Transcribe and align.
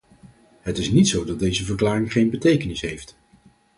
Het 0.61 0.77
is 0.77 0.91
niet 0.91 1.07
zo 1.07 1.23
dat 1.25 1.39
deze 1.39 1.65
verklaring 1.65 2.11
geen 2.11 2.29
betekenis 2.29 2.81
heeft. 2.81 3.15